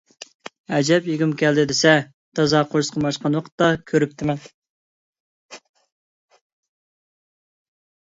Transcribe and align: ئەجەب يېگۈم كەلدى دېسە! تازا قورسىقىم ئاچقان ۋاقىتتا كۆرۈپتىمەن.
ئەجەب 0.75 1.07
يېگۈم 1.09 1.33
كەلدى 1.41 1.65
دېسە! 1.71 1.91
تازا 2.39 2.61
قورسىقىم 2.71 3.05
ئاچقان 3.09 3.37
ۋاقىتتا 3.37 3.67
كۆرۈپتىمەن. 3.91 4.39